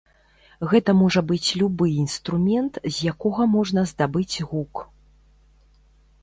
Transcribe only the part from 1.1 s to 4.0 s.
быць любы інструмент з якога можна